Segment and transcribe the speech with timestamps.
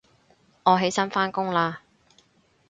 [0.63, 1.75] 我起身返工喇